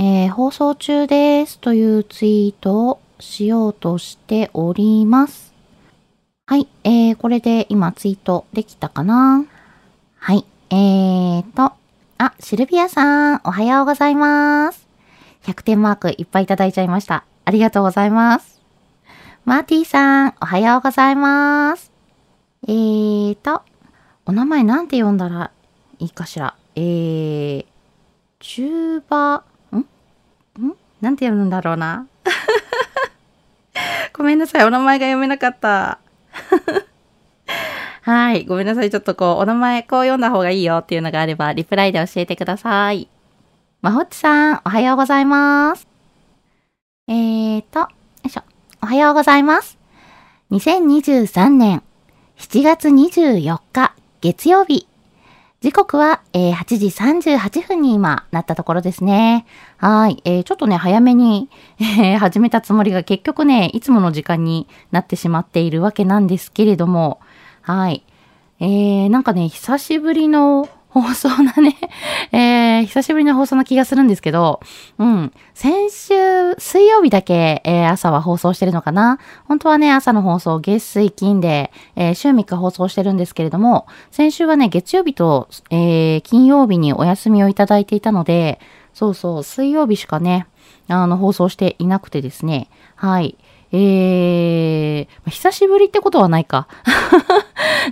[0.00, 5.52] えー放送中ですというツイートをしようとしております。
[6.46, 9.44] はい、えー、これで今ツイートできたかな？
[10.18, 11.72] はい、えーと、
[12.18, 14.86] あ、シルビアさん、おはようございます。
[15.42, 17.24] 100点マークいっぱいいただいちゃいました。
[17.44, 18.60] ありがとうございます。
[19.44, 21.90] マーティーさん、おはようございます。
[22.68, 23.62] えーと、
[24.26, 25.50] お名前なんて読んだら
[25.98, 26.54] いいかしら？
[26.76, 27.66] えー、
[28.38, 29.57] チューバー、
[31.00, 32.06] なんて読むんだろうな。
[34.12, 34.64] ごめんなさい。
[34.64, 35.98] お名前が読めなかった。
[38.02, 38.44] はい。
[38.44, 38.90] ごめんなさい。
[38.90, 43.08] ちょっとこう、お名前こう読んだ方がいいよっていうのがあれば、リプライで教えてください。
[43.80, 45.86] まほっちさん、おはようございます。
[47.06, 47.88] えーと、よ
[48.24, 48.42] いしょ。
[48.82, 49.78] おはようございます。
[50.50, 51.82] 2023年
[52.38, 54.87] 7月24日月曜日。
[55.60, 59.44] 時刻は、えー8時38分に今なったところですね。
[59.78, 60.22] はい。
[60.24, 67.20] えーちょっとね、早めに、えー始めたつもりが結局ね、いつもの時間になってしまっているわけなんですけれども、
[67.62, 68.04] はい。
[68.60, 71.76] えー、なんかね、久しぶりの放送なね、
[72.98, 74.60] 久しぶりの放送な気がするんですけど、
[74.98, 75.32] うん。
[75.54, 88.58] 先週、水曜日だけ、えー朝は放送してるのかな本当はね、朝の放送、月水金で、えー週3日放送してるんですけれども、先週はね、月曜日と、えー金曜日にお休みをいただいていたので、
[88.94, 90.48] そうそう、水曜日しかね、
[90.88, 93.36] あの、放送していなくてですね、はい。
[93.70, 96.66] えー、久しぶりってことはないか。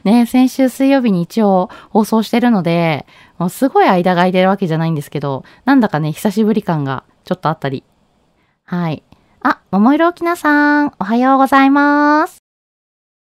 [0.04, 3.06] ね、先週水曜日に一応放送してるので、
[3.38, 7.84] もうすごい間が空いてるわけじゃないんですけど、なんだかね、久しぶり感がちょっとあったり。
[8.64, 9.02] はい。
[9.40, 12.38] あ、桃色きなさん、おはようございます。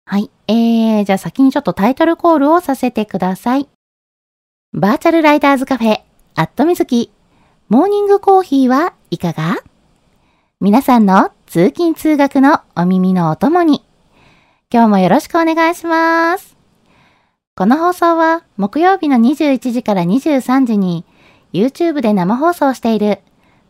[0.04, 0.30] はい。
[0.48, 3.68] えー、じゃあ先にちょっとタイトルコールをさせてください。
[4.72, 6.00] バーチャルライダーズカフェ、
[6.34, 7.10] アットみずき、
[7.68, 9.56] モーニングコーヒーはいかが？
[10.60, 13.85] 皆さんの通勤通学のお耳のお供に、
[14.68, 16.56] 今日もよろしくお願いします。
[17.54, 21.04] この放送は木曜日の21時から23時に
[21.52, 23.20] YouTube で生放送している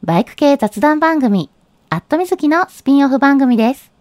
[0.02, 1.50] バイク系雑談番組、
[1.90, 3.92] アットみずきのスピンオフ番組です。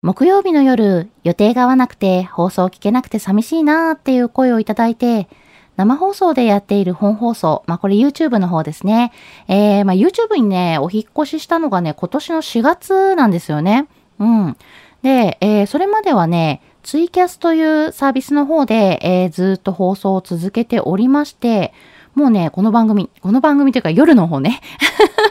[0.00, 5.28] 木曜日の夜、予定が合わなくて放送聞けなくて寂しいなーっていう声をいただいて、
[5.74, 9.10] 生放送でやっている本放送、まあこれ YouTube の方ですね。
[9.48, 13.88] えー、まあ YouTube にね、お引っ越ししたのがね、今年の4月なんですよね。
[14.20, 14.56] うん。
[15.02, 21.72] で、えーそれまではね、ツイキャスというサービスの方で、えーずっと放送を続けておりまして、
[22.14, 24.60] もうね、この番組、この番組というか夜の方ね。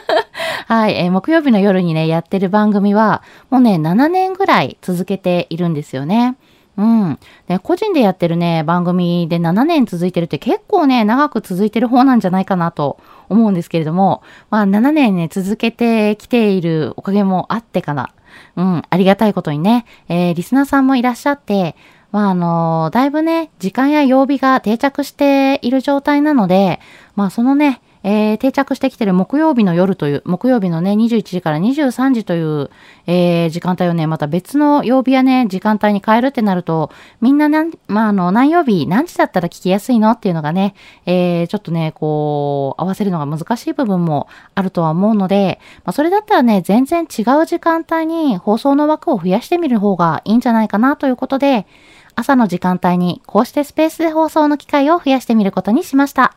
[0.66, 6.36] はい、えー木曜日の夜にね、やってる番組は、もうね、7年ぐらい続けているんですよね。
[6.78, 7.18] うん。
[7.48, 12.98] で、個人でやってるね、番組で7年続いてるって結構ね、長く続いてる方なんじゃないかなと
[13.28, 18.10] 思うんですけれども、まあ7年ね、続けてきているおかげもあってかな。
[18.56, 21.76] うん、ありがたいことにね、えーリスナーさんもいらっしゃって、
[22.12, 26.80] まああのだいぶね、時間や曜日が定着している状態なので、
[27.16, 32.70] まあそのね、えー、定着してきてる木曜日の夜という、木曜日のね、21時から23時という、
[33.06, 36.90] えー、時間帯をね、また別の曜日やね、時間帯に変えるってなると、
[37.20, 40.74] みんななん、まあ、あの、何曜日、何時だったら聞きやすいのっていうのがね、
[41.06, 51.66] えー、ちょっとね、こう、合わせるのが難しい部分もあるとは思うので、まあ、それだったらね、全然違う時間帯に放送の枠を増やしてみる方がいいんじゃないかなということで、
[52.14, 56.36] 朝の時間帯にこうしてスペースで放送の機会を増やしてみることにしました。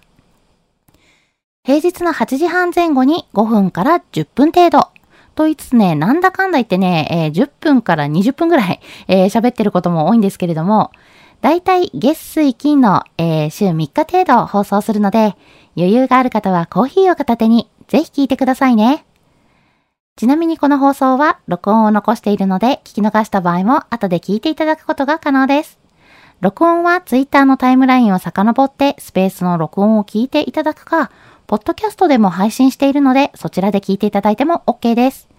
[1.63, 4.89] 平日の8時半前後に5分から10分程度。
[5.35, 10.91] と言いつつね、なんだかんだ言ってね、えー、10分から20分ぐらい、えー、喋ってることも多いんですけれども、
[11.41, 15.35] だいたい月水金の、えー、週3日程度放送するので、
[15.77, 19.05] 余裕がある方はコーヒーを片手にぜひ聞いてくださいね。
[20.15, 25.77] ちなみにこの放送は録音を残しているので、聞き逃した場合も後で聞いていただくことが可能です。
[26.41, 31.11] 録音は Twitter のタイムラインを遡ってスペースの録音を聞いていただくか、
[31.47, 35.29] ポッドキャストでも配信しているので、そちらで聞いていただいても OK です。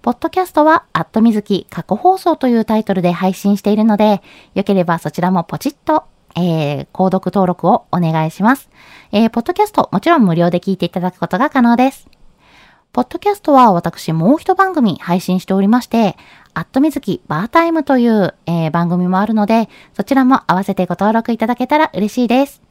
[0.00, 4.22] ポッドキャストは、アットみずき過去放送というタイトルで配信しているので、
[4.54, 6.04] よければそちらもポチッと、
[6.36, 8.70] えー、購読登録をお願いします。
[9.12, 12.08] えー、ポッドキャスト、もちろん無料で聞いていただくことが可能です。
[12.92, 16.16] ポッドキャストは私もう一番組配信しておりまして、
[16.54, 22.67] アットみずきバータイムという、えー、番組もあるので、そちらも合わせてご登録いただけたら嬉しいです。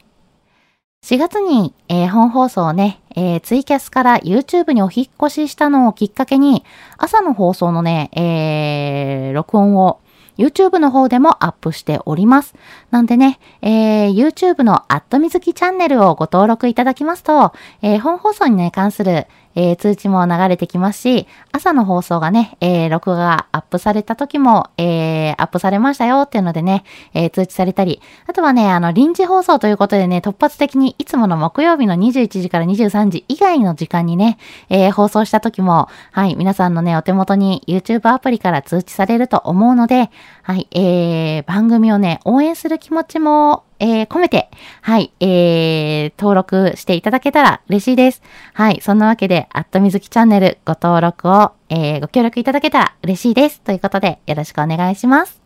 [1.04, 6.64] 4月に、えー、本放送をね、えー、ツイキャスから YouTube にお引越ししたのをきっかけに、
[6.96, 10.00] 朝の放送のね、えー、録音を
[10.38, 12.54] YouTube の方でもアップしております。
[12.90, 19.28] なんでね、えー、YouTube のアットみずきチャンネルをご登録いただきますと、えー、本放送にね、関する、
[19.58, 34.38] えー、通知も流れてきますし、朝の放送がね、えー、録画アップされた時も、えー、アップされましたよっていうのでね、えー、通知されたり、あとはね、あの、臨時放送ということでね、突発的にいつもの木曜日の21時から23時以外の時間にね、
[34.68, 40.12] えー、放送した時も、はい、皆さんのね、お手元に YouTube アプリから通知されると思うので、
[40.48, 44.50] はい、えー、番組をね、応援する気持ちもえー、込めて、
[44.80, 48.22] はい、えー、登録していただけたら嬉しいです。
[48.54, 53.60] はい、そんなわけで、アットみずきチャンネルご登録を、えー、ご協力いただけたら嬉しいです。
[53.60, 55.40] ということで、よろしくお願いします。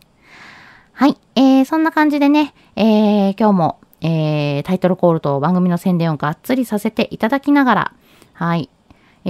[0.93, 7.93] はい、えー、そんな感じでね、えー、今日も、えー、タイトルコールと番組の宣伝をがっつりさせていただきながら、
[8.33, 8.69] はい、
[9.25, 9.29] え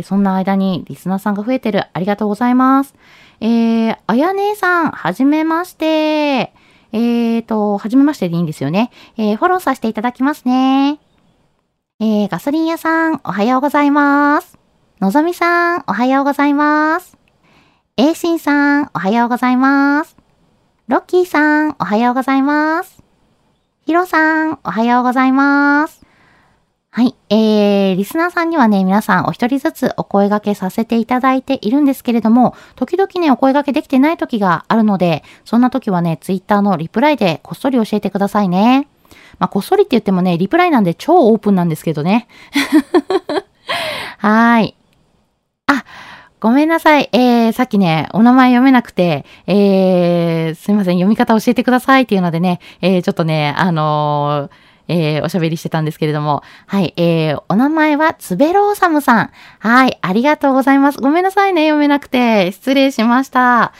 [0.00, 1.86] ー、そんな間にリスナーさんが増えてる。
[1.92, 2.94] ありがとうございます。
[3.40, 6.52] えー、あや姉さん、はじめまして。
[6.92, 8.90] えーと、はじめましてでいいんですよね。
[9.16, 10.98] えー、フォローさせていただきますね。
[12.00, 14.58] えー、ガソリン屋さん、おはようございます。
[15.00, 17.18] のぞみさん、おはようございます。
[17.96, 20.16] えいしんさん、おはようございます。
[20.86, 23.02] ロッキーさん、おはようございます。
[23.84, 25.97] ヒロさん、おはようございます。
[26.90, 27.14] はい。
[27.28, 38.88] えー、リスナーさんにはね、皆さんお一人ずつお声掛けさせていただいているんですけれども、時々ね、お声掛けできてない時があるので、そんな時はね、ツイッターのリプライでこっそり教えてくださいね。
[39.38, 42.26] まあ、こっそりって言ってもね、リプライなんで超オープンなんですけどね。
[44.18, 44.74] はい。
[45.66, 45.84] あ、
[46.40, 47.10] ごめんなさい。
[47.12, 59.30] えー、さっきね、お名前読めなくて、えー、すいません、読み方教えてくださいっていうのでね、えー、ちょっとね、あのーえー、おしゃべりしてたんですけれども、はい、えー、お名前はつべろうさむさん。
[59.60, 61.00] はい、ありがとうございます。
[61.00, 62.52] ごめんなさいね、読めなくて。
[62.52, 63.72] 失礼しました。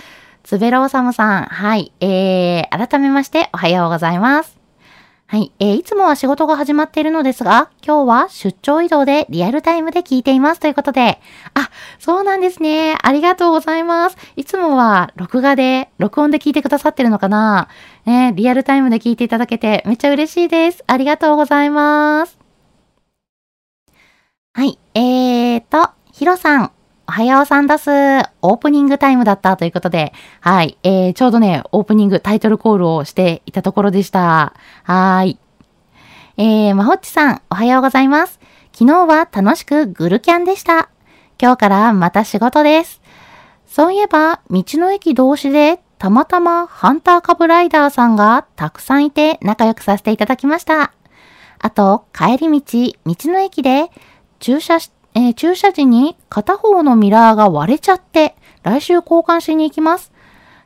[0.44, 1.42] つべろうさむさん。
[1.44, 4.57] はい、えー、改めましておはようございます。
[5.30, 5.52] はい。
[5.58, 11.20] えー、いつもは仕事が始まっているのですが、今日は出張移動でリアルタイムで聞いていますということで、
[11.52, 12.96] あ、そうなんですね。
[13.02, 14.16] ありがとうございます。
[14.36, 17.68] いつもは録画で、録音で聞いてくださってるのかな
[18.06, 20.82] ね、リアルタイムで聞いていただけてめっちゃ嬉しいです。
[20.86, 22.38] ありがとうございます。
[24.54, 24.78] はい。
[24.94, 26.72] えーと、ヒロさん、
[27.08, 27.88] おはようさんだす。
[27.88, 30.12] オープニングタイムだったということで、
[30.42, 30.76] はい。
[30.82, 34.52] えー、ちょうどね、オープニングタイトルコールをしていたところでした。
[34.82, 35.38] はーい。
[36.36, 38.38] えー、まほっちさん、おはようございます。
[38.72, 40.90] 昨日は楽しくグルキャンでした。
[41.40, 43.00] 今日からまた仕事です。
[43.66, 50.92] そういえば、道の駅同士でたまたまハンターカブライダーさんがたくさんいて仲良くさせていただきました。
[51.58, 53.90] あと、帰り道、道の駅で
[54.40, 60.12] 駐車しえー、駐車時に片方のミラーが割れちゃって、来週交換しに行きます。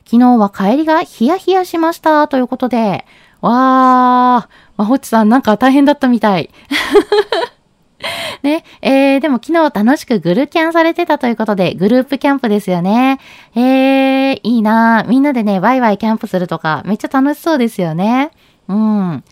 [0.05, 2.27] 昨日は帰りがヒヤヒヤしました。
[2.27, 3.03] ということで、
[3.41, 6.51] わー、まほっちさんなんか大変だったみたい。
[8.43, 13.17] ね、えー、でも昨日楽しくグルキャンされてたということで、グループキャンプですよね。
[13.55, 18.29] えー、いいなみんなでね、ワイワイキャンプするとか、めっちゃ楽しそうですよね。
[18.67, 19.23] うん。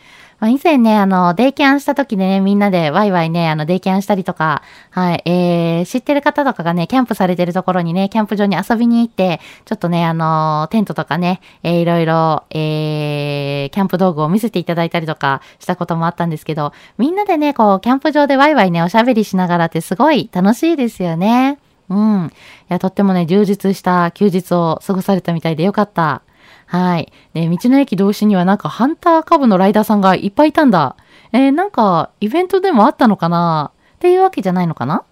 [0.41, 21.59] まあ、以前ね、あの、デイキャンした時でね、みんなでワイワイね、あの、デイキャンしたりとか、はい、えー、知ってる方とかがね、キャンプされてるところにね、キャンプ場に遊びに行って、ちょっとね、あの、テントとかね、えー、いろいろ、えー、キャンプ道具を見せていただいたりとかしたこともあったんですけど、みんなでね、こう、キャンプ場でワイワイね、おしゃべりしながらってすごい楽しいですよね。
[21.87, 22.25] うん。
[22.25, 22.29] い
[22.67, 26.23] や、とってもね、充実した休日を過ごされたみたいでよかった。
[26.71, 27.11] はい。
[27.33, 30.95] で、道の駅同士にはなんかハンター株のライダーさんがいっぱいいたんだ。
[31.33, 33.71] えー、なんかイベントでもあったのかな？
[33.95, 35.03] っていうわけじゃないのかな？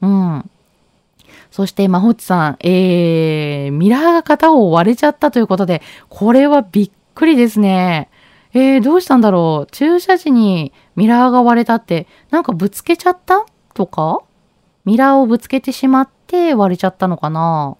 [0.00, 0.50] うん。
[1.50, 8.08] そして、まほっちさん、えー、ミラーが片方割れちゃったということで、これはびっくりですね。
[8.54, 9.70] えー、どうしたんだろう？
[9.70, 13.44] 駐車時にミラーが割れたって、なんかぶつけちゃった？
[13.74, 14.20] とか？
[14.86, 17.76] ミラーをぶつけてしまって割れちゃったのかな？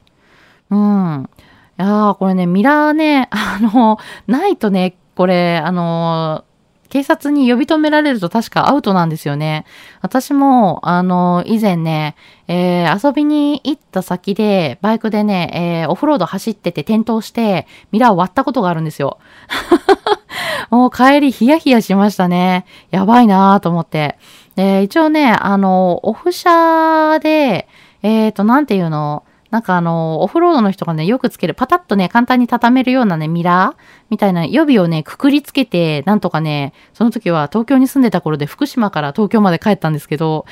[0.68, 1.30] うん。
[1.78, 6.44] いやー、これね、ミラーね、 あの、ないとね、これ、あの、
[6.92, 9.64] 警察に呼び止められると確かアウトなんですよね。
[10.02, 12.16] 私も、あの、以前ね、
[12.48, 19.16] えー、遊びに行った先で、バイクでね、えー、オフロード走ってて転倒して、ミラーを割ったことがあるんですよ。
[20.68, 22.66] もう帰りヒヤヒヤしましたね。
[22.90, 24.18] やばいなーと思って。
[24.54, 27.68] で、一応ね、あの、オフ車で、
[28.02, 40.46] えっ、ー、と、なんていうの、なんかあの、オフロードの人がね、よくつける、パタッとね、簡単に畳めるようなね、ミラーみたいな予備をね、くくりつけて、なんとかね、その時は東京に住んでた頃で福島から東京まで帰ったんですけど、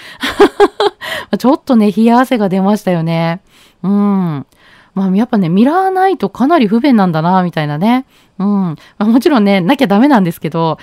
[1.39, 3.41] ちょっとね、冷や汗が出ましたよね。
[3.83, 4.47] うん。
[4.95, 8.05] まあ、やっぱね、ミラーないとかなり不便なんだな、みたいなね。
[8.39, 8.47] うん。
[8.49, 10.77] まあ、もちろんね、なきゃダメなんですけど、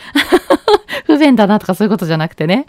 [1.05, 2.65] 不便だなとかそういうことじゃなくてね。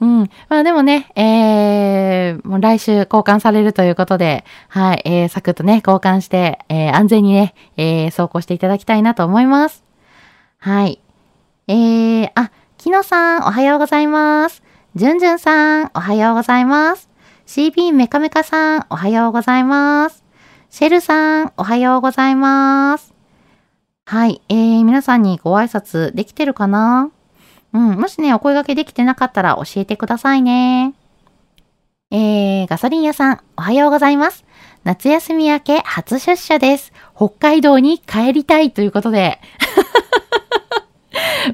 [0.00, 0.30] うん。
[0.48, 9.84] まあでもね、えー、もう来週交換されるということで、はい、えー、サクッとね、交換して、えー、安全にね、えー、走行していただきたいなと思います。
[10.58, 11.00] はい。
[11.68, 14.62] えー、あ、きのさん、おはようございます。
[14.94, 17.10] じゅんじゅんさん、おはようございます。
[17.46, 20.24] CB メカメカさん、おはようございます。
[20.70, 23.12] シェルさん、おはようございます。
[24.06, 27.10] はい、えー、皆さんにご挨拶できてるかな？
[27.72, 30.94] うん、もしね、お声掛けできてなかったら教えてくださいね。
[32.10, 34.44] えー、ガソリン屋さん、おはようございます。
[34.82, 36.92] 夏休み明け初出社です。
[37.14, 39.40] 北海道に帰りたいということで。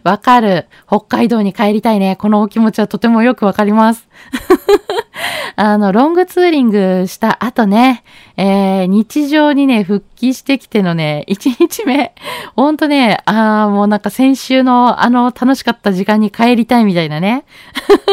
[0.05, 0.66] わかる。
[0.87, 2.16] 北海道に帰りたいね。
[2.16, 4.09] このお気持ちはとてもよくわかります。
[5.57, 8.05] あの、ロングツーリングした後ね、
[8.37, 12.14] えー、日常にね、復帰してきてのね、1日目、
[12.55, 17.45] ほんとね、ああ、もうなんか先週のあの楽しかった時間に帰りたいみたいなね。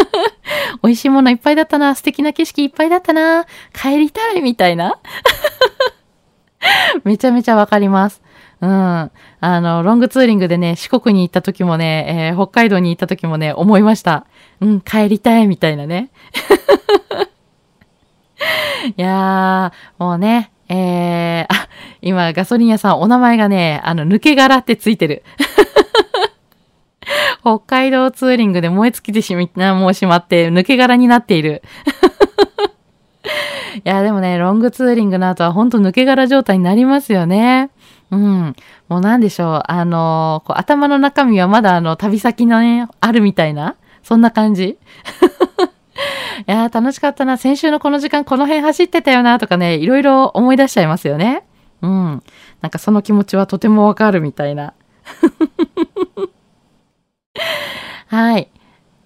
[0.84, 4.98] 美味しいものいっぱいだったな、素敵な景色いっぱいだったな、帰りたいみたいな。
[7.04, 8.23] めちゃめちゃわかります。
[8.64, 8.70] うん。
[8.70, 14.26] あの、ロングツーリングでね、四国に行った時もね、えー、北海道に行った時もね、思いました。
[14.62, 16.12] うん、帰りたいみたいなね。
[18.96, 21.68] いやー、もうね、えー、あ、
[22.02, 25.24] 今ガソリン屋さんお名前がね、あの、抜け殻ってついてる。
[27.44, 31.64] 北海道ツーリングで燃え尽きてしま、もうしまって、抜け殻になっている。
[33.76, 37.72] いや、でもね、ロングツーリングの後はほんと抜け殻状態になりますよね。
[38.14, 38.56] うん。
[38.90, 39.64] もうなんでしょう。
[39.66, 44.78] あのこう頭の中身はまだあの、旅先のね、あるみたいな、そんな感じ。
[46.48, 47.38] いやー楽しかったな。
[47.38, 51.44] 先週のこの時間この辺走ってたよなとかね、いろいろ思い出しちゃいますよね。
[51.82, 52.24] うん。
[52.62, 54.74] なんかその気持ちはとてもわかるみたいな。
[58.08, 58.50] はい。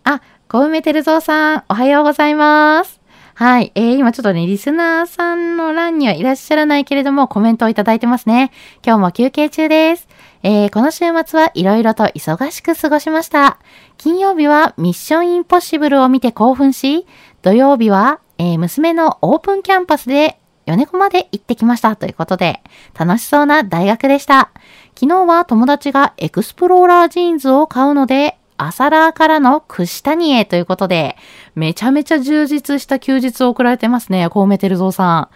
[0.03, 2.99] あ、小梅照蔵さん、おはようございます。
[3.37, 3.71] はい。
[3.75, 8.51] えー、今ちょっとね、リスナーさんの欄にはいらっしゃらないけれども、コメントをいただいてますね。
[8.83, 10.07] 今日も休憩中です。
[10.41, 13.59] えー、この週末はいろいろと忙しく過ごしました。
[13.97, 17.05] 金曜日はミッションインポッシブルを見て興奮し、
[17.43, 22.63] 土曜日は、えー、娘のオープンキャンパスで米子まで行ってきましたということで、
[22.97, 24.49] 楽しそうな大学でした。
[24.95, 31.15] 昨日は友達がエクスプローラージーンズを買うので、朝ラーからの串谷へということで、
[31.55, 35.29] めちゃめちゃ充実した休日を送られてますね、コウメテルゾウさん。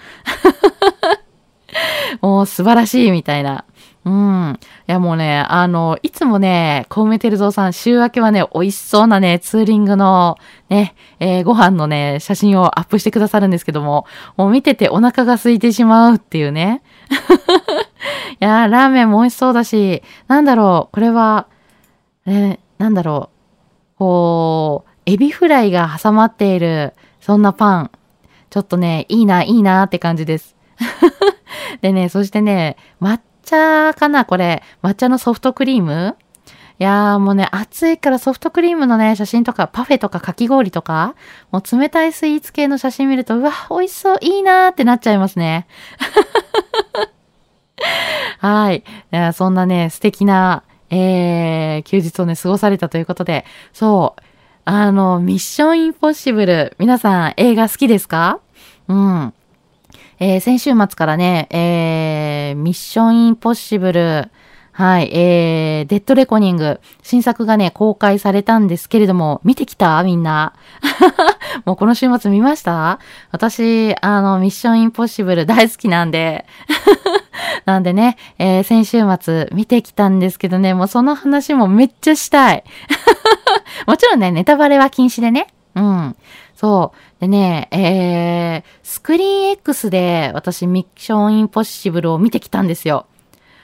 [2.21, 3.65] もう素晴らしいみたいな。
[4.03, 4.59] うん。
[4.87, 10.37] いやもうね、あの、いつもね、コウメテルゾウさん、週明けはね、美味しそうなね、ツーリングの
[10.69, 16.81] ね、えー、ご飯のね、写真をアップしてくださるんですけども、もう見ててお腹が空いてしまうっていうね。
[18.41, 21.45] いやラーメンも美味しそうだし、なんだろう、これは、
[22.25, 23.29] えなんだろ
[23.95, 27.91] う、こう、エビフライが挟まっている、そんなパン。
[28.49, 30.55] ちょっとね、いいな、いいなって感じです。
[31.81, 34.63] でね、そしてね、抹茶かなこれ。
[34.81, 36.17] 抹茶のソフトクリーム？
[36.79, 41.13] いやーもうね、暑いからソフトクリームのね、写真とか、パフェとかかき氷とか、
[41.51, 45.67] もう冷たいスイーツ系の写真見ると、うわ、美味しそう、いいなーってなっちゃいますね。
[48.39, 48.83] はい。
[49.33, 54.21] そんなね、素敵な、えー、休日をね、過ごされたということで、そう、
[54.65, 58.39] あの、ミッションインポッシブル、皆さん映画好きですか？
[58.87, 59.33] うん。
[60.19, 64.29] えー、先週末からね、えー、ミッションインポッシブル、
[64.73, 70.03] はい、えー、デッドレコニング、新作がね、公開されたんですけれども、見てきた？
[70.03, 70.53] みんな。
[71.65, 72.99] もうこの週末見ました？
[73.31, 76.45] 私、あの、ミッションインポッシブル大好きなんで。
[77.65, 82.63] なんでね、えー、先週末見てきたんですけどね、もうその話もめっちゃしたい。
[83.87, 85.47] もちろんね、ネタバレは禁止でね。
[85.75, 86.15] うん。
[86.55, 87.21] そう。
[87.21, 93.05] でね、えー、スクリーン X で私ミッションインポッシブルを見てきたんですよ。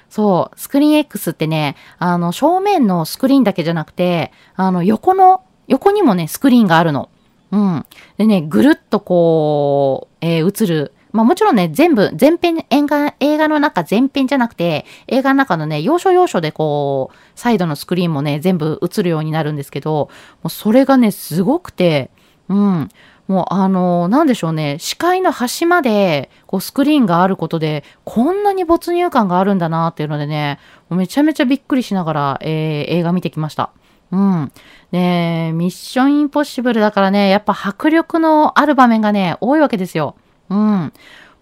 [0.10, 7.10] そう、スクリーン X ってね、あの、正面のスクリーンだけじゃなくて、あの、横の、横にもね、スクリーンがあるの。
[7.52, 7.86] うん。
[8.18, 10.94] でね、ぐるっとこう、えー、映る。
[11.18, 20.12] まあもちろんね、全部、全編、映画、映画の中全編じゃなくて、映画の中のね、要所要所でこう、サイドのスクリーンもね、全部映るようになるんですけど、
[20.44, 22.12] もうそれがね、すごくて、
[22.50, 22.90] うん。
[23.28, 30.60] もうあの、なんでしょうね、視界の端まで、こう、スクリーンがあることで、こんなに没入感があるんだなっていうのでね、
[30.92, 33.72] めちゃめちゃびっくりしながら、えー、映画見てきました。
[34.12, 34.52] うん。
[34.92, 40.16] で、ミッションインポッシブルだからね、やっぱ迫力のある場面がね、多いわけですよ。
[40.50, 40.94] うん。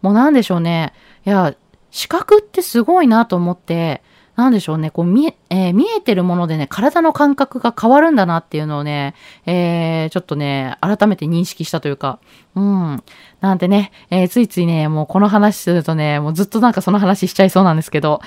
[0.01, 0.93] もうなんでしょうね。
[1.25, 1.55] いや、
[1.91, 4.01] 視覚ってすごいなと思って、
[4.35, 12.19] なんでしょうね、こう見え、えー、見えてるものでね、体の感覚が変わるんだなっていうのをね、えー、ちょっとね、改めて認識したというか、
[12.53, 13.03] うん。
[13.39, 18.21] なんてね、えー、ついついね、もうこの話するとね、もうずっとなんかその話しちゃいそうなんですけど、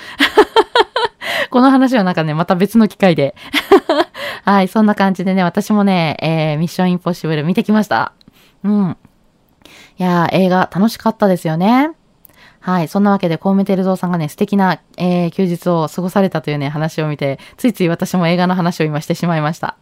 [1.51, 3.35] この話はなんかね、また別の機会で。
[4.45, 8.13] はい、そんな感じでね、私もね、えー、ミッションインポッシブル見てきました。
[8.65, 8.97] うん。
[9.99, 11.91] いやー、映画楽しかったですよね。
[12.61, 12.89] はい。
[12.89, 19.77] そんなわけで、コウメテルゾーさんがね、素敵な、えー、休日を過ごされたというね、話を見て、ついつい私も映画の話を今してしまいました。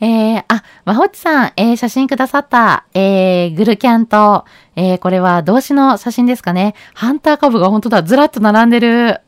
[0.00, 4.44] えー、あ、まほっちさん、えー、写真くださった、えー、グルキャンと、
[4.76, 6.74] えー、これは動詞の写真ですかね。
[6.94, 9.20] ハンター株が本当だ、ずらっと並んでる。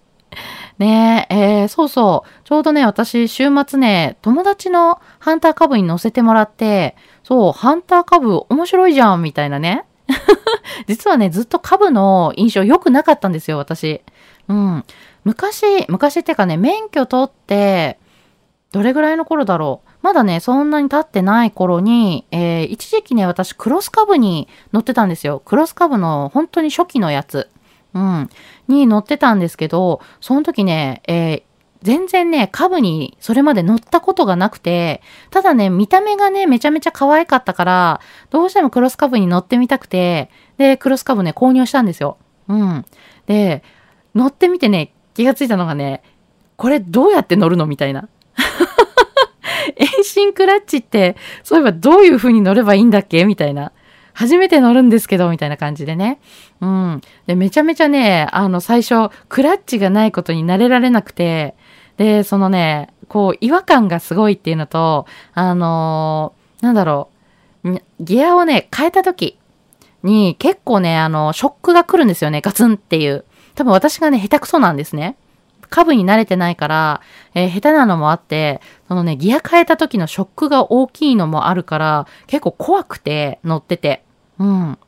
[0.78, 2.30] ねえ、えー、そうそう。
[2.44, 9.84] ちょうどね、私、週末ね、友達のハンター株に乗せてもらって、そう、ハンター株面白いじゃん、みたいなね。
[10.86, 14.02] 実はね、ずっと株の印象良くなかったんですよ、私。
[14.48, 14.84] うん。
[15.24, 17.98] 昔、昔ってかね、免許取って、
[18.72, 19.90] どれぐらいの頃だろう。
[20.02, 25.40] まだね、そんなに経ってない頃に、えー、一時期ね、私、クロス株に乗ってたんですよ。
[25.44, 27.48] クロス株の本当に初期のやつ。
[27.94, 28.28] うん。
[28.68, 31.42] に乗ってたんですけど、その時ね、えー、
[31.84, 42.16] 全然ね、株にそれまで乗ったことがなくて、ただね、見た目がね、めちゃめちゃ可愛かったから、どうしてもクロス株に乗ってみたくて、で、クロス株ね、購入したんですよ。
[42.48, 42.86] うん。
[43.26, 43.62] で、
[44.14, 46.02] 乗ってみてね、気がついたのがね、
[46.56, 48.08] これどうやって乗るのみたいな。
[49.76, 53.72] 遠心クラッチって、そういえばどういう風に乗ればいいんだっけみたいな。
[54.14, 56.18] 初めて乗るんですけど、みたいな感じでね。
[56.62, 57.00] うん。
[57.26, 61.54] で、めちゃめちゃね、あの、最初、クラッチがないことに慣れられなくて、
[61.96, 67.08] で、そのね、こう、違和感がすごいっていうのと、あのー、なんだろ
[67.64, 69.38] う、ギアをね、変えた時
[70.02, 73.24] に結構ね、あの、ショックが来るんですよね、ガツンっていう。
[73.54, 75.16] 多分私がね、下手くそなんですね。
[75.70, 77.00] 株に慣れてないから、
[77.34, 84.04] えー、下手なのもあって、そのね、ギア変えた時のショックが大きいのもあるから、結構怖くて乗ってて。
[84.38, 84.78] うん。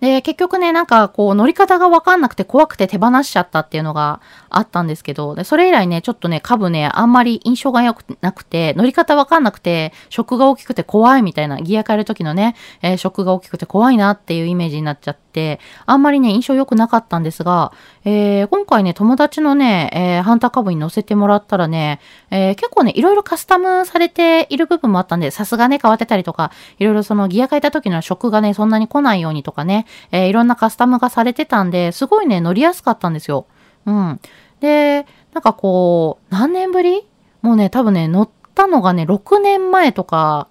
[0.00, 4.20] で、結局ね、なんかこう乗り方がわかんなくて怖くて手放しちゃったっていうのが
[4.56, 17.72] あったんですけど、で、それ以来ね、ちょっとね、株ね、あんまり印象が良くなくて、乗り方わかんなくて、ショックが大きくて怖いみたいな、ギア変える時のね、えー、ショックが大きくて怖いなっていうイメージになっちゃって、あんまりね、印象良くなかったんですが、
[18.04, 33.46] えー、今回ね、友達のね、えー、ハンター株に乗せてもらったらね、え、結構ね、いろいろカスタムされている部分もあったんで、さすがね、変わってたりとか、いろいろそのギア変えた時のショックがね、そんなに来ないようにとかね、えー、いろんなカスタムがされてたんで、すごいね、乗りやすかったんですよ。
[33.86, 34.20] うん。
[34.62, 37.02] で、なんかこう、何年ぶり？
[37.42, 40.46] もうね、多分ね、乗ったのがね、6年前とか、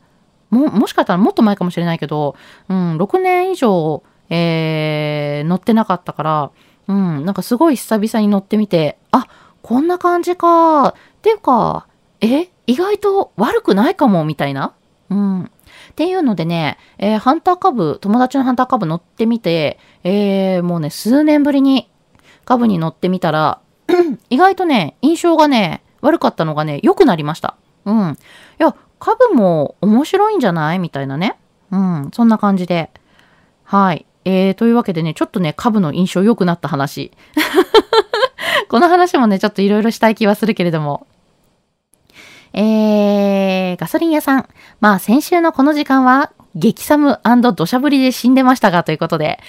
[0.49, 2.35] も、もしかしたらもっと前かもしれないけど、
[2.67, 6.51] うん、6年以上、えー、乗ってなかったから、
[6.87, 9.27] うん、なんかすごい久々に乗ってみて、あ、
[9.61, 10.89] こんな感じか。
[10.89, 11.87] っていうか、
[12.19, 14.73] え意外と悪くないかも、みたいな。
[15.09, 15.43] うん。
[15.43, 15.47] っ
[15.95, 21.89] ていうのでね、えー、ハンター株、友達のハンター株乗ってみて、えー、もうね、数年ぶりに
[22.43, 23.61] 株に乗ってみたら、
[24.29, 27.55] 意外とね、印象がね、悪かったのがね、良くなりました。
[27.85, 28.17] うん。
[28.59, 30.79] いや、株も面白いんじゃない？
[30.79, 31.37] みたいなね。
[31.71, 32.11] うん。
[32.13, 32.91] そんな感じで。
[33.63, 34.05] はい。
[34.25, 37.11] えー、というわけでね、ちょっとね、株の印象良くなった話。
[38.69, 41.07] この話もね、ちょっといろいろしたい気はするけれども。
[42.53, 44.47] えー、ガソリン屋さん。
[44.79, 47.17] まあ、先週のこの時間は、激寒
[47.53, 49.39] 土砂降りで死んでましたが、ということで。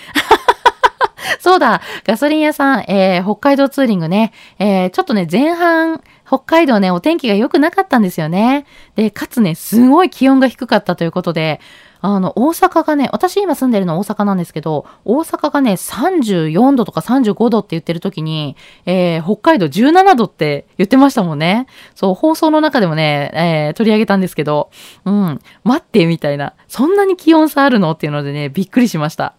[1.40, 8.64] そうだ、ガソリン屋さん、えー、北海道ツーリングね、えー、ちょっとね、前半、北海道ね、お天気が良くなかったんですよね。
[8.96, 11.60] で、かつね、すごい気温が低かったということで、
[12.00, 18.56] あの、大阪がね、私今住んでるの大阪なんですけど、大阪がね、34度とか35度って言ってる時に、
[18.86, 21.66] えー、北海道17度って言ってましたもんね。
[21.94, 24.70] そう、放送の中でもね、えー、取り上げたんですけど、
[25.04, 26.54] うん、待って、みたいな。
[26.66, 27.92] そんなに気温差あるの？
[27.92, 29.34] っていうのでね、びっくりしました。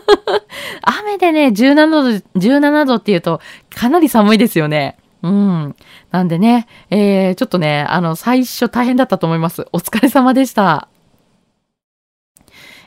[0.82, 3.40] 雨でね、17度、17度って言うと、
[3.74, 4.96] かなり寒いですよね。
[5.22, 5.76] うん。
[6.10, 9.66] なんでね、えー、ちょっとね、あの、最初大変だったと思います。
[9.72, 10.88] お疲れ様でした。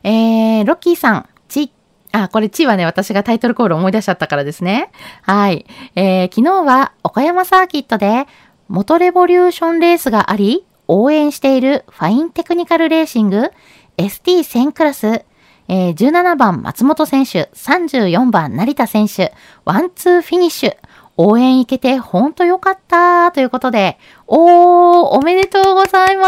[0.03, 1.71] えー、ロッキーさん、ち、
[2.11, 4.91] あ、これちはね、私がタイトルコール思い出しちゃったからですね。
[5.21, 5.65] はい。
[5.95, 8.27] えー、昨日は岡山サーキットで、
[8.67, 13.51] モトレボリューションレースがあり、応援しているファインテクニカルレーシング
[13.97, 15.25] ST1000 クラス、
[15.67, 19.33] えー、17番松本選手、34番成田選手、
[19.65, 20.75] ワンツーフィニッシュ、
[21.17, 23.97] 応援行けてほんとよかったということで、
[24.27, 26.27] おー、おめでとうございま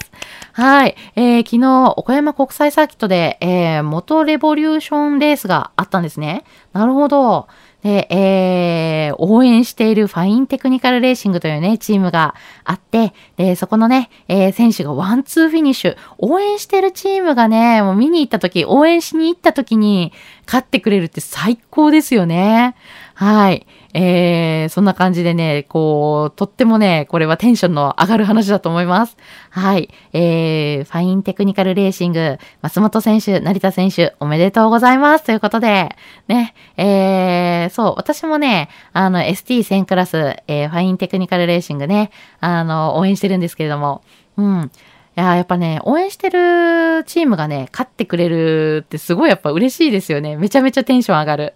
[0.00, 0.15] す。
[0.56, 0.96] はい。
[1.16, 6.44] えー、昨日、岡山国際サーキットで、えー、元レボリューションレースがあったんですね。
[6.72, 7.46] なるほど。
[7.82, 20.14] で、えー、応援しているファインテクニカルレーシングというね、チームがあって、で、そこのね、えー、選手がワンツーフィニッシュ、応援してるチームがね、もう見に行った時、応援しに行った時に、
[20.46, 22.76] 勝ってくれるって最高ですよね。
[23.18, 23.66] はい。
[23.94, 29.16] えー、そんな感じでね、こう、とってもね、これはテンションの上がる話だと思います。
[29.48, 29.88] はい。
[30.12, 35.24] えー、ファインテクニカルレーシング、松本選手、成田選手、おめでとうございます。
[35.24, 35.96] ということで、
[36.28, 44.02] ね、えー、そう、私もね、あの、ST1000 クラス、えー、ファインテクニカルレーシングね、あの、応援してるんですけれども、
[44.36, 44.70] うん。
[45.16, 50.36] いや、やっぱね、応援してるチームがね、勝ってくれるってすごいやっぱ嬉しいですよね。
[50.36, 51.54] めちゃめちゃテンション上がる。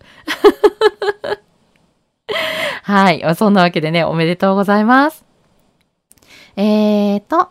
[2.82, 3.22] はい。
[3.36, 5.24] そんなわけでね、おめでとうございます。
[6.56, 7.50] えーと、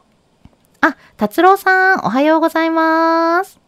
[0.82, 3.60] あ、達郎さん、おはようございます。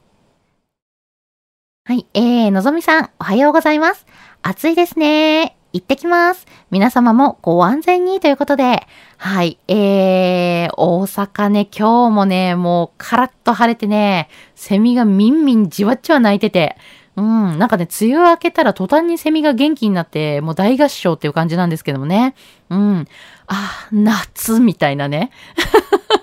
[1.86, 2.06] はい。
[2.14, 4.06] えー、のぞみさん、おはようございます。
[4.42, 5.58] 暑いですね。
[5.74, 6.46] 行ってきます。
[6.70, 8.86] 皆様もご安全にということで、
[9.18, 9.58] はい。
[9.68, 16.76] えー、大阪ね、今日もね、もうカラッと晴れてね、セミがみんみんじわっちわ鳴いてて、
[17.18, 22.36] うん、なんかね、梅雨明けたら途端にセミが元気になって、もう大合唱っていう感じなんですけどもね。
[22.70, 23.08] うん。
[23.48, 25.32] あ、夏みたいなね。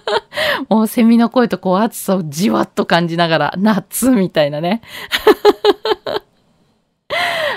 [0.71, 4.83] もうセミの声とこう暑さをじわっと感じながら、夏みたいなね。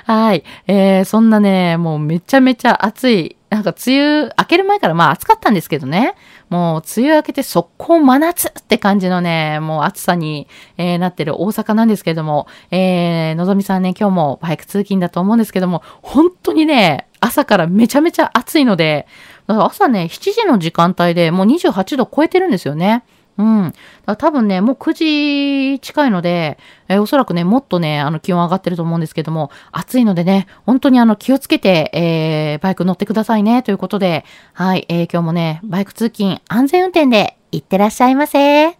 [0.06, 0.44] はい。
[0.68, 3.38] えー、そんなね、もうめちゃめちゃ暑い。
[3.50, 6.16] なんか梅雨明ける前からまあ暑かったんですけどね。
[6.52, 19.08] もう梅雨明けて速攻真夏って感じのね、もう暑さに、えー、なってる大阪なんですけれども、えー、のぞみさんね、今日もバイク通勤だと思うんですけども、本当にね、朝からめちゃめちゃ暑いので、
[19.48, 23.06] 朝ね、7時の時間帯でもう28度超えてるんですよね。
[23.38, 23.74] うん。
[24.18, 26.58] 多分ね、もう9時近いので、
[26.90, 38.66] えー、おそらくね、もっとね、あの、気温上がってると思うんですけども、暑いのでね、本当にあの、気をつけて、えー、バイク乗ってくださいね、ということで、はい、えー、今日もね、バイク通勤、安全運転で行ってらっしゃいませ。
[38.68, 38.78] え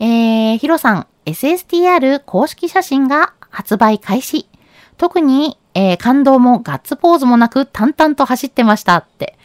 [0.00, 4.48] ー、ヒロさん、SSTR 公式写真が発売開始。
[4.96, 9.38] 特に、えー、感動もガッツポーズもなく淡々と走ってましたって。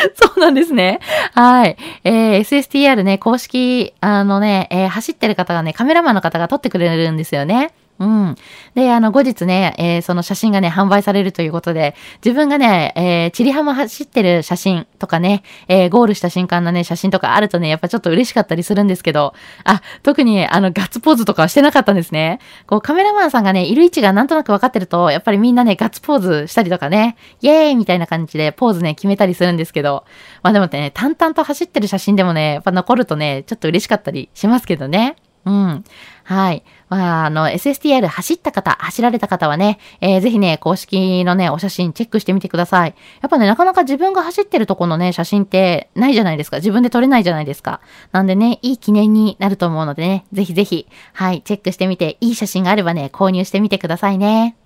[0.14, 1.00] そうなんですね。
[1.34, 1.76] はい。
[2.04, 7.72] えー、SSTR ね、公式、あのね、えー、走ってる方がね、カメラマンの方が撮ってくれるんですよね。
[8.00, 8.36] うん。
[8.74, 19.34] で、あの、後日ね、えー、その写真がね、販売されるということで、自分がね、えー、チリハム走ってる写真とかね、えー、ゴールした瞬間のね、写真とかあるとね、やっぱちょっと嬉しかったりするんですけど、
[19.64, 22.38] あ、特に、あの、ガッツポーズとかはしてなかったんですね。
[22.68, 30.04] こう、カメラマンさんがね、いる位置がなんとなく分かってると、やっぱりみんなね、ガッツポーズしたりとかね、イエーイみたいな感じでポーズね、決めたりするんですけど、
[30.44, 35.16] まあでもね、淡々と走ってる写真でもね、やっぱ残るとね、ちょっと嬉しかったりしますけどね。
[35.44, 35.84] うん。
[36.24, 36.62] はい。
[36.88, 42.94] まあ、あの、SSTR 走った方、走られた方はね、えー、ぜひね、公式のね、お写真チェックしてみてください。
[43.22, 46.58] やっぱね、なかなか自分が走ってるとこのね、写真ってないじゃないですか。
[46.58, 47.80] 自分で撮れないじゃないですか。
[48.12, 54.56] なんでね、いい記念になると思うのでね、ぜひぜひ、はい、チェックしてみて、いい写真があればね、購入してみてくださいね。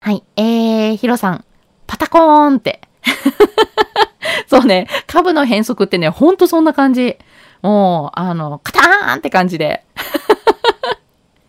[0.00, 1.44] はい、えー、ヒロさん、
[1.86, 2.80] パタコーンって。
[4.46, 7.18] そうね、株の変則ってね、ほんとそんな感じ。
[7.62, 9.84] もう、あの、カターンって感じで。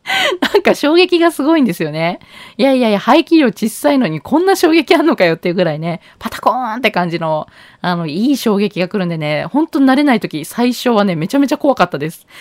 [0.53, 2.19] なんか衝撃がすごいんですよね。
[2.57, 7.47] いやいやいや、排気量小さいのにこんな衝撃あんのかよっていうぐらいね、パタコーンって感じの、
[7.81, 12.25] あの、いい衝撃が来るんでね、ほんと慣れない時、最初はね、めちゃめちゃ怖かったです。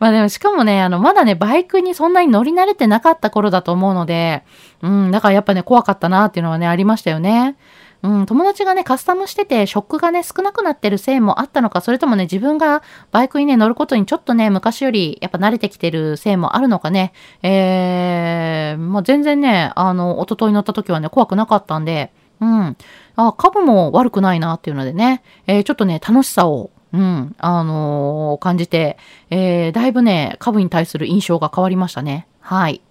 [0.00, 4.42] まあでもしかもね、あの、まだね、バイクにそんなに乗り慣れてなかった頃だと思うので、
[4.82, 7.56] うん、だからやっぱね、怖かったなっていうのはね、ありましたよね。
[8.04, 22.12] うん、友達がね、カスタムしてて、ショックがね、少なくなってるせいもあったのか、それともね、自分がバイクにね、乗ることにちょっとね、昔よりやっぱ慣れてきてるせいもあるのかね、えー、まあ、全然ね、あの、一昨日乗った時はね、怖くなかったんで、
[22.42, 22.76] うん、
[23.16, 28.98] あ、株も悪くないなっていうのでね、えー、ちょっとね、楽しさを、うん、あのー感じて、
[29.30, 32.26] えー、だいぶね、株に対する印象が変わりましたね。
[32.40, 32.82] はい。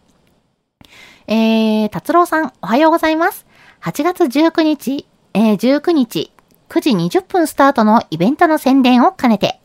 [1.28, 3.46] えー、達郎さん、おはようございます。
[3.84, 6.32] 8月19日、えー、19日、
[6.70, 9.60] 9時20分スタートのイベントの宣伝を兼ねて、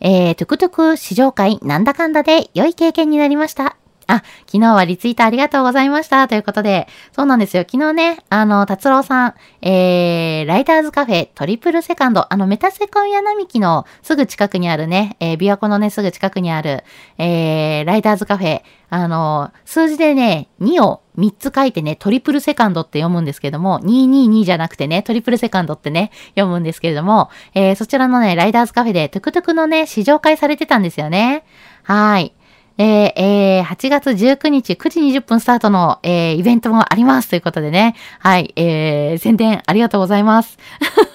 [0.00, 3.78] えー、トゥクトゥク試乗会なんだかんだで良い経験になりました。
[4.06, 6.28] あ、昨日はリツイートありがとうございました。
[6.28, 7.64] ということで、そうなんですよ。
[7.66, 16.84] 昨日ね、あの、達郎さん、えー、ライダーズカフェトリプルセカンド、あの、メタセコイヤ並木のすぐ近くにあるね、えー、琵琶湖のね、すぐ近くにある、
[17.16, 31.44] えー、ライダーズカフェ、あの、数字でね、2を3つ書いてね、トリプルセカンドって読むんですけども、222じゃなくてね、トリプルセカンドってね、読むんですけれども、えー、そちらのね、ライダーズカフェでトゥクトゥクのね、試乗会されてたんですよね。
[31.82, 32.32] はい。
[32.78, 37.96] えーえー8月19日9時20分スタートの、えーイベントもありますということでね。
[38.20, 38.52] はい。
[38.56, 40.58] えー宣伝ありがとうございます。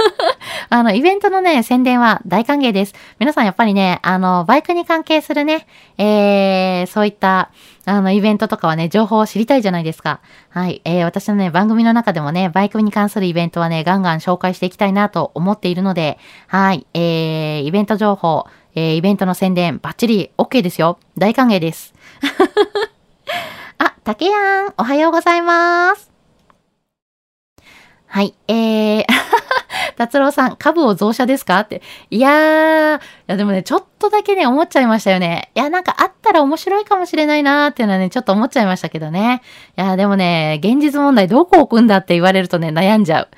[0.70, 2.94] あの、イベントのね、宣伝は大歓迎です。
[3.20, 7.50] 皆さんやっぱりね、あの、バイクに関係するね、えー、そういった、
[7.86, 10.20] あの、イベントとかはね、情報を知りたいじゃないですか。
[10.50, 10.82] はい。
[10.86, 16.88] えー、私のね、番組の中でもね、バイクに関するイベントはね、ガンガン紹介していきたいなと思っているので、はい。
[16.94, 20.98] えー、イベント情報、えー、イベントの宣伝、バッチリ OK ですよ。
[21.18, 21.94] 大歓迎です。
[23.78, 26.12] あ、竹やん、おはようございます。
[28.08, 28.36] はい。
[28.48, 29.06] えー、
[29.98, 31.60] 達郎さん、株を増車ですか？
[31.62, 31.82] って。
[32.12, 35.50] いやー、いやでもね、ちょっとだけね、思っちゃいましたよね。
[35.56, 39.42] いや、なんかあったら面白いかもしれないなーっていうのはね、ちょっと思っちゃいましたけどね。
[39.78, 43.30] いや、でもね、現実問題どこ置くんだって言われるとね、悩んじゃう。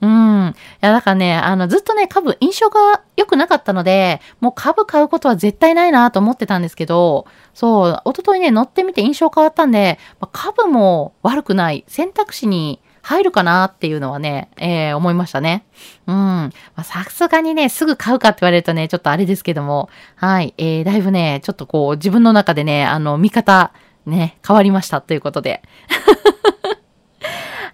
[0.00, 0.54] うん。
[0.54, 15.64] いや、だからね、あの、ずっとね、株、印象が良くなかったので、もう株買うことは絶対ないなと思ってたんですけど、そう、一昨日ね、乗ってみて印象変わったんで、まあ株も悪くない選択肢に入るかなっていうのはね、えー思いましたね。
[16.06, 16.52] うん。
[16.84, 20.54] さすがにね、すぐ買うかって言われるとね、ちょっとあれですけども、はい。
[20.58, 23.72] えー、だいぶね、ちょっとこう、自分の中でね、あの、見方、
[24.06, 25.62] ね、変わりましたということで。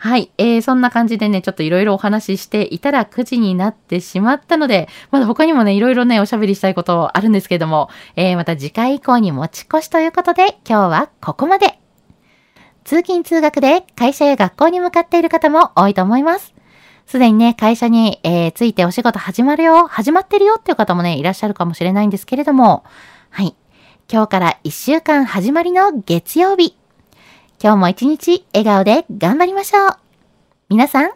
[0.04, 0.30] はい。
[0.36, 11.78] えー、そんな感じでね、ちょっといろいろお話ししていたら9時になってしまったので、まだ他にもね、いろいろね、おしゃべりしたいことあるんですけども、えー、また次回以降に持ち越しということで、今日はここまで。
[12.84, 16.52] 通勤通学で会社や学校に向かっている方も多いと思います。
[17.06, 22.84] すでにね、会社に、えー、ついてお仕事始まるよ、始まってるよっていう方もね、いらっしゃるかもしれないんですけれども、
[23.30, 23.56] はい。
[24.12, 26.76] 今日から1週間始まりの月曜日。
[27.64, 29.96] 今日も一日笑顔で頑張りましょう。
[30.68, 31.12] 皆さん、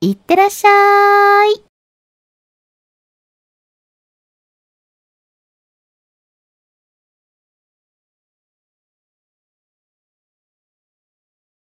[0.00, 1.65] いってらっしゃい。